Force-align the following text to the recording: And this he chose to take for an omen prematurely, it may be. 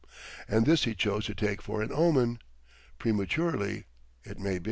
And 0.47 0.65
this 0.65 0.85
he 0.85 0.95
chose 0.95 1.25
to 1.27 1.35
take 1.35 1.61
for 1.61 1.83
an 1.83 1.91
omen 1.93 2.39
prematurely, 2.97 3.85
it 4.23 4.39
may 4.39 4.55
be. 4.57 4.59